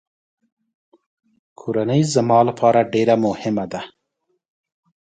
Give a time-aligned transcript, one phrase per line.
[1.59, 3.81] کورنۍ زما لپاره ډېره مهمه ده.